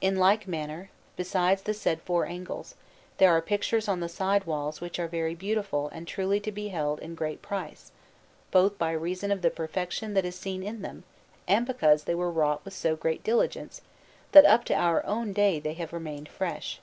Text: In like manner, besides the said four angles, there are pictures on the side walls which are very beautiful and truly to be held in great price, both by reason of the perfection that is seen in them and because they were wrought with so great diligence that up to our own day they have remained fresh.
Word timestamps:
In 0.00 0.16
like 0.16 0.48
manner, 0.48 0.90
besides 1.14 1.62
the 1.62 1.72
said 1.72 2.02
four 2.02 2.26
angles, 2.26 2.74
there 3.18 3.30
are 3.30 3.40
pictures 3.40 3.86
on 3.86 4.00
the 4.00 4.08
side 4.08 4.42
walls 4.42 4.80
which 4.80 4.98
are 4.98 5.06
very 5.06 5.36
beautiful 5.36 5.86
and 5.90 6.04
truly 6.08 6.40
to 6.40 6.50
be 6.50 6.70
held 6.70 6.98
in 6.98 7.14
great 7.14 7.42
price, 7.42 7.92
both 8.50 8.76
by 8.76 8.90
reason 8.90 9.30
of 9.30 9.40
the 9.40 9.50
perfection 9.50 10.14
that 10.14 10.24
is 10.24 10.34
seen 10.34 10.64
in 10.64 10.82
them 10.82 11.04
and 11.46 11.64
because 11.64 12.02
they 12.02 12.14
were 12.16 12.32
wrought 12.32 12.64
with 12.64 12.74
so 12.74 12.96
great 12.96 13.22
diligence 13.22 13.80
that 14.32 14.44
up 14.46 14.64
to 14.64 14.74
our 14.74 15.06
own 15.06 15.32
day 15.32 15.60
they 15.60 15.74
have 15.74 15.92
remained 15.92 16.28
fresh. 16.28 16.80